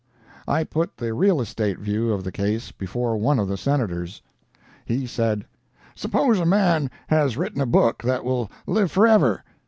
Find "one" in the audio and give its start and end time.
3.17-3.37